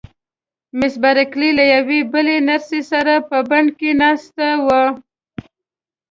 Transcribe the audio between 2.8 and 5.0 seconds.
سره په بڼ کې ناسته وه.